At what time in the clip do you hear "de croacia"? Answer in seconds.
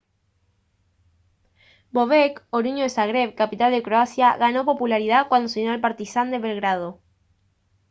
3.75-4.33